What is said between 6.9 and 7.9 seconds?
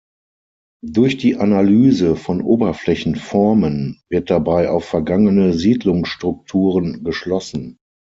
geschlossen.